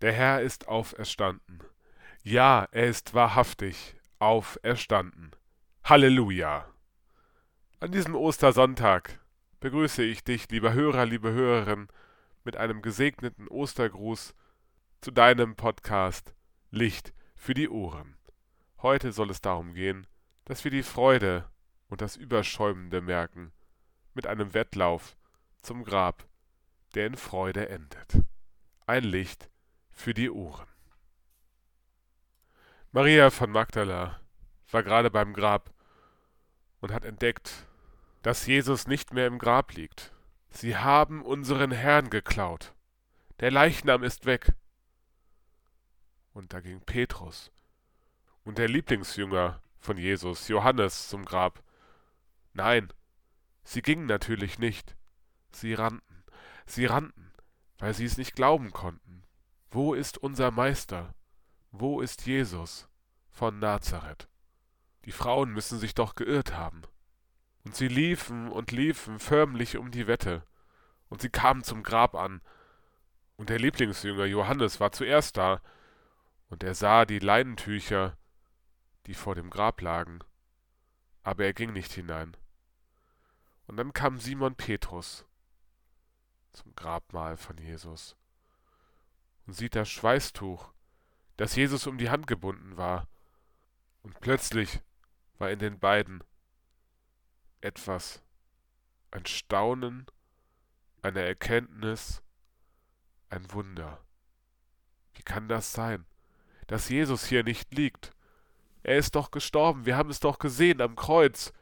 Der 0.00 0.12
Herr 0.12 0.42
ist 0.42 0.68
auferstanden. 0.68 1.58
Ja, 2.22 2.68
er 2.70 2.86
ist 2.86 3.14
wahrhaftig 3.14 3.96
auferstanden. 4.20 5.32
Halleluja. 5.82 6.72
An 7.80 7.90
diesem 7.90 8.14
Ostersonntag 8.14 9.18
begrüße 9.58 10.04
ich 10.04 10.22
dich, 10.22 10.48
lieber 10.50 10.72
Hörer, 10.72 11.04
liebe 11.04 11.32
Hörerin, 11.32 11.88
mit 12.44 12.56
einem 12.56 12.80
gesegneten 12.80 13.48
Ostergruß 13.48 14.36
zu 15.00 15.10
deinem 15.10 15.56
Podcast 15.56 16.32
Licht 16.70 17.12
für 17.34 17.54
die 17.54 17.68
Ohren. 17.68 18.16
Heute 18.80 19.10
soll 19.10 19.30
es 19.30 19.40
darum 19.40 19.74
gehen, 19.74 20.06
dass 20.44 20.62
wir 20.62 20.70
die 20.70 20.84
Freude 20.84 21.50
und 21.88 22.02
das 22.02 22.14
Überschäumende 22.14 23.00
merken 23.00 23.52
mit 24.14 24.28
einem 24.28 24.54
Wettlauf 24.54 25.16
zum 25.62 25.82
Grab, 25.82 26.24
der 26.94 27.08
in 27.08 27.16
Freude 27.16 27.68
endet. 27.68 28.22
Ein 28.86 29.02
Licht 29.02 29.50
für 29.98 30.14
die 30.14 30.30
Ohren. 30.30 30.68
Maria 32.92 33.30
von 33.30 33.50
Magdala 33.50 34.20
war 34.70 34.82
gerade 34.84 35.10
beim 35.10 35.34
Grab 35.34 35.74
und 36.80 36.92
hat 36.92 37.04
entdeckt, 37.04 37.66
dass 38.22 38.46
Jesus 38.46 38.86
nicht 38.86 39.12
mehr 39.12 39.26
im 39.26 39.38
Grab 39.38 39.74
liegt. 39.74 40.12
Sie 40.50 40.76
haben 40.76 41.20
unseren 41.22 41.72
Herrn 41.72 42.10
geklaut. 42.10 42.74
Der 43.40 43.50
Leichnam 43.50 44.04
ist 44.04 44.24
weg. 44.24 44.52
Und 46.32 46.52
da 46.52 46.60
ging 46.60 46.80
Petrus 46.80 47.50
und 48.44 48.58
der 48.58 48.68
Lieblingsjünger 48.68 49.60
von 49.80 49.98
Jesus, 49.98 50.46
Johannes, 50.46 51.08
zum 51.08 51.24
Grab. 51.24 51.60
Nein, 52.52 52.92
sie 53.64 53.82
gingen 53.82 54.06
natürlich 54.06 54.60
nicht. 54.60 54.96
Sie 55.50 55.74
rannten, 55.74 56.24
sie 56.66 56.86
rannten, 56.86 57.32
weil 57.78 57.94
sie 57.94 58.04
es 58.04 58.16
nicht 58.16 58.36
glauben 58.36 58.70
konnten. 58.70 59.24
Wo 59.70 59.92
ist 59.92 60.16
unser 60.16 60.50
Meister? 60.50 61.14
Wo 61.72 62.00
ist 62.00 62.24
Jesus 62.24 62.88
von 63.30 63.58
Nazareth? 63.58 64.26
Die 65.04 65.12
Frauen 65.12 65.52
müssen 65.52 65.78
sich 65.78 65.94
doch 65.94 66.14
geirrt 66.14 66.56
haben. 66.56 66.82
Und 67.64 67.76
sie 67.76 67.88
liefen 67.88 68.50
und 68.50 68.72
liefen 68.72 69.18
förmlich 69.18 69.76
um 69.76 69.90
die 69.90 70.06
Wette. 70.06 70.42
Und 71.10 71.20
sie 71.20 71.28
kamen 71.28 71.64
zum 71.64 71.82
Grab 71.82 72.14
an. 72.14 72.40
Und 73.36 73.50
der 73.50 73.58
Lieblingsjünger 73.58 74.24
Johannes 74.24 74.80
war 74.80 74.90
zuerst 74.90 75.36
da. 75.36 75.60
Und 76.48 76.62
er 76.62 76.74
sah 76.74 77.04
die 77.04 77.18
Leinentücher, 77.18 78.16
die 79.04 79.14
vor 79.14 79.34
dem 79.34 79.50
Grab 79.50 79.82
lagen. 79.82 80.20
Aber 81.22 81.44
er 81.44 81.52
ging 81.52 81.74
nicht 81.74 81.92
hinein. 81.92 82.34
Und 83.66 83.76
dann 83.76 83.92
kam 83.92 84.18
Simon 84.18 84.54
Petrus 84.54 85.26
zum 86.52 86.74
Grabmal 86.74 87.36
von 87.36 87.58
Jesus 87.58 88.16
und 89.48 89.54
sieht 89.54 89.74
das 89.74 89.88
Schweißtuch, 89.88 90.68
das 91.38 91.56
Jesus 91.56 91.86
um 91.86 91.96
die 91.96 92.10
Hand 92.10 92.26
gebunden 92.26 92.76
war. 92.76 93.08
Und 94.02 94.20
plötzlich 94.20 94.82
war 95.38 95.50
in 95.50 95.58
den 95.58 95.78
beiden 95.78 96.22
etwas, 97.62 98.22
ein 99.10 99.24
Staunen, 99.24 100.04
eine 101.00 101.22
Erkenntnis, 101.22 102.22
ein 103.30 103.50
Wunder. 103.54 104.04
Wie 105.14 105.22
kann 105.22 105.48
das 105.48 105.72
sein, 105.72 106.04
dass 106.66 106.90
Jesus 106.90 107.24
hier 107.24 107.42
nicht 107.42 107.72
liegt? 107.72 108.12
Er 108.82 108.98
ist 108.98 109.14
doch 109.14 109.30
gestorben, 109.30 109.86
wir 109.86 109.96
haben 109.96 110.10
es 110.10 110.20
doch 110.20 110.38
gesehen 110.38 110.82
am 110.82 110.94
Kreuz. 110.94 111.54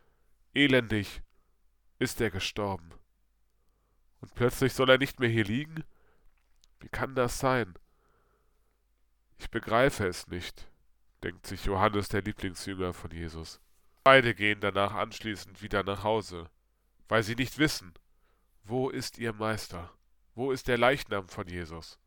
Elendig 0.54 1.22
ist 2.00 2.20
er 2.20 2.32
gestorben. 2.32 2.90
Und 4.20 4.34
plötzlich 4.34 4.72
soll 4.72 4.90
er 4.90 4.98
nicht 4.98 5.20
mehr 5.20 5.30
hier 5.30 5.44
liegen? 5.44 5.84
Wie 6.86 6.90
kann 6.90 7.16
das 7.16 7.40
sein? 7.40 7.74
Ich 9.38 9.50
begreife 9.50 10.06
es 10.06 10.28
nicht, 10.28 10.70
denkt 11.24 11.44
sich 11.44 11.64
Johannes, 11.64 12.08
der 12.08 12.22
Lieblingsjünger 12.22 12.94
von 12.94 13.10
Jesus. 13.10 13.60
Beide 14.04 14.36
gehen 14.36 14.60
danach 14.60 14.94
anschließend 14.94 15.62
wieder 15.62 15.82
nach 15.82 16.04
Hause, 16.04 16.48
weil 17.08 17.24
sie 17.24 17.34
nicht 17.34 17.58
wissen, 17.58 17.92
wo 18.62 18.88
ist 18.88 19.18
ihr 19.18 19.32
Meister, 19.32 19.90
wo 20.36 20.52
ist 20.52 20.68
der 20.68 20.78
Leichnam 20.78 21.26
von 21.26 21.48
Jesus. 21.48 21.98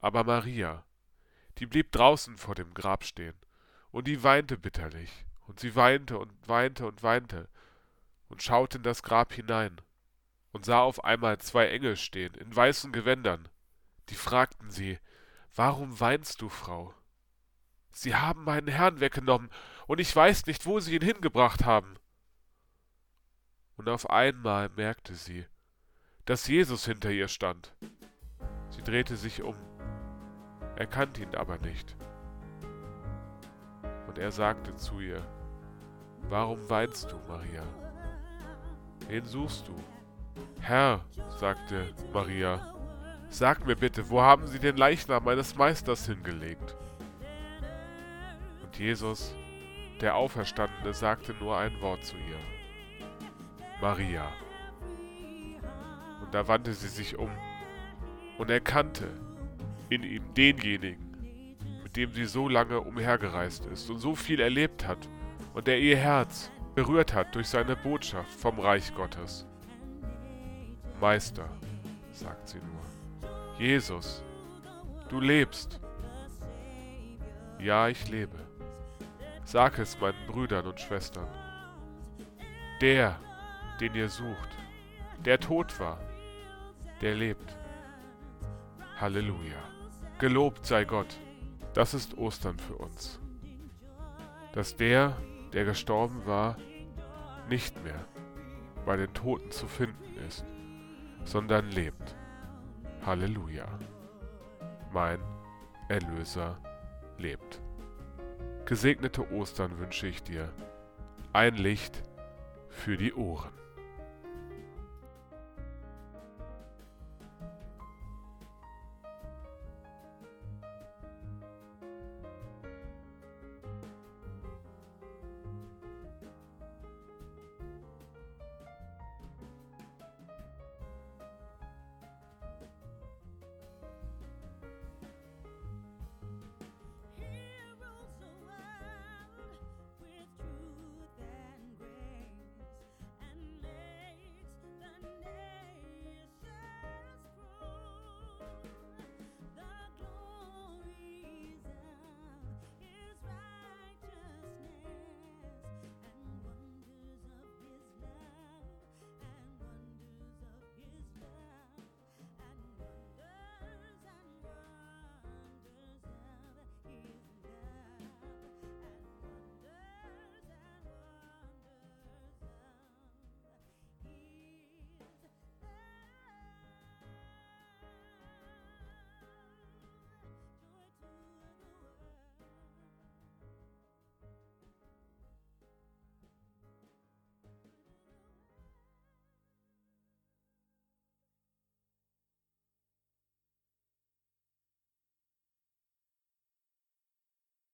Aber 0.00 0.22
Maria, 0.22 0.84
die 1.56 1.66
blieb 1.66 1.92
draußen 1.92 2.36
vor 2.36 2.54
dem 2.54 2.74
Grab 2.74 3.04
stehen, 3.04 3.40
und 3.90 4.06
die 4.06 4.22
weinte 4.22 4.58
bitterlich, 4.58 5.24
und 5.46 5.60
sie 5.60 5.74
weinte 5.74 6.18
und 6.18 6.30
weinte 6.46 6.86
und 6.86 7.02
weinte, 7.02 7.48
und 8.28 8.42
schaute 8.42 8.76
in 8.76 8.82
das 8.82 9.02
Grab 9.02 9.32
hinein 9.32 9.80
und 10.52 10.64
sah 10.64 10.80
auf 10.80 11.04
einmal 11.04 11.38
zwei 11.38 11.68
Engel 11.68 11.96
stehen 11.96 12.34
in 12.34 12.54
weißen 12.54 12.92
Gewändern. 12.92 13.48
Die 14.08 14.14
fragten 14.14 14.70
sie, 14.70 14.98
Warum 15.54 15.98
weinst 16.00 16.40
du, 16.40 16.48
Frau? 16.48 16.94
Sie 17.92 18.14
haben 18.14 18.44
meinen 18.44 18.68
Herrn 18.68 19.00
weggenommen, 19.00 19.50
und 19.86 20.00
ich 20.00 20.14
weiß 20.14 20.46
nicht, 20.46 20.66
wo 20.66 20.78
sie 20.78 20.94
ihn 20.94 21.02
hingebracht 21.02 21.64
haben. 21.64 21.96
Und 23.76 23.88
auf 23.88 24.08
einmal 24.08 24.68
merkte 24.70 25.14
sie, 25.14 25.46
dass 26.24 26.46
Jesus 26.46 26.84
hinter 26.84 27.10
ihr 27.10 27.28
stand. 27.28 27.74
Sie 28.68 28.82
drehte 28.82 29.16
sich 29.16 29.42
um, 29.42 29.56
erkannte 30.76 31.22
ihn 31.22 31.34
aber 31.34 31.58
nicht. 31.58 31.96
Und 34.06 34.18
er 34.18 34.30
sagte 34.30 34.76
zu 34.76 35.00
ihr, 35.00 35.26
Warum 36.28 36.68
weinst 36.68 37.10
du, 37.10 37.16
Maria? 37.26 37.64
Wen 39.08 39.24
suchst 39.24 39.66
du? 39.66 39.74
Herr, 40.60 41.00
sagte 41.38 41.94
Maria, 42.12 42.74
sag 43.28 43.66
mir 43.66 43.76
bitte, 43.76 44.08
wo 44.10 44.20
haben 44.20 44.46
Sie 44.46 44.58
den 44.58 44.76
Leichnam 44.76 45.24
meines 45.24 45.54
Meisters 45.56 46.06
hingelegt? 46.06 46.76
Und 48.62 48.78
Jesus, 48.78 49.34
der 50.00 50.16
Auferstandene, 50.16 50.94
sagte 50.94 51.34
nur 51.40 51.56
ein 51.56 51.80
Wort 51.80 52.04
zu 52.04 52.16
ihr. 52.16 52.38
Maria. 53.80 54.30
Und 56.22 56.34
da 56.34 56.46
wandte 56.46 56.72
sie 56.74 56.88
sich 56.88 57.18
um 57.18 57.30
und 58.38 58.50
erkannte 58.50 59.08
in 59.88 60.02
ihm 60.02 60.34
denjenigen, 60.34 61.56
mit 61.82 61.96
dem 61.96 62.12
sie 62.12 62.26
so 62.26 62.48
lange 62.48 62.80
umhergereist 62.80 63.66
ist 63.66 63.90
und 63.90 63.98
so 63.98 64.14
viel 64.14 64.40
erlebt 64.40 64.86
hat 64.86 65.08
und 65.54 65.66
der 65.66 65.78
ihr 65.80 65.96
Herz 65.96 66.50
berührt 66.74 67.14
hat 67.14 67.34
durch 67.34 67.48
seine 67.48 67.76
Botschaft 67.76 68.30
vom 68.30 68.60
Reich 68.60 68.94
Gottes. 68.94 69.46
Meister, 71.00 71.48
sagt 72.12 72.48
sie 72.48 72.58
nur, 72.58 73.30
Jesus, 73.58 74.22
du 75.08 75.20
lebst. 75.20 75.80
Ja, 77.58 77.88
ich 77.88 78.08
lebe. 78.08 78.38
Sag 79.44 79.78
es 79.78 79.98
meinen 80.00 80.26
Brüdern 80.26 80.66
und 80.66 80.78
Schwestern. 80.78 81.28
Der, 82.80 83.18
den 83.80 83.94
ihr 83.94 84.08
sucht, 84.08 84.48
der 85.24 85.40
tot 85.40 85.78
war, 85.80 85.98
der 87.00 87.14
lebt. 87.14 87.56
Halleluja. 88.98 89.62
Gelobt 90.18 90.66
sei 90.66 90.84
Gott. 90.84 91.18
Das 91.72 91.94
ist 91.94 92.18
Ostern 92.18 92.58
für 92.58 92.76
uns. 92.76 93.20
Dass 94.52 94.76
der, 94.76 95.16
der 95.52 95.64
gestorben 95.64 96.26
war, 96.26 96.56
nicht 97.48 97.82
mehr 97.84 98.04
bei 98.84 98.96
den 98.96 99.12
Toten 99.14 99.50
zu 99.50 99.66
finden 99.66 100.16
ist, 100.26 100.44
sondern 101.24 101.70
lebt. 101.70 102.16
Halleluja. 103.04 103.66
Mein 104.92 105.20
Erlöser 105.88 106.58
lebt. 107.18 107.60
Gesegnete 108.64 109.30
Ostern 109.32 109.78
wünsche 109.78 110.06
ich 110.06 110.22
dir. 110.22 110.52
Ein 111.32 111.54
Licht 111.54 112.02
für 112.68 112.96
die 112.96 113.14
Ohren. 113.14 113.52